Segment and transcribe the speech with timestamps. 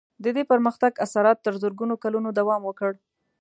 [0.23, 2.91] د دې پرمختګ اثرات تر زرګونو کلونو دوام وکړ.